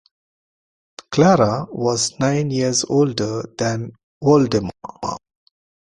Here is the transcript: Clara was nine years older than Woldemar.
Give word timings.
Clara 1.11 1.67
was 1.71 2.19
nine 2.19 2.49
years 2.49 2.83
older 2.85 3.43
than 3.59 3.91
Woldemar. 4.23 5.19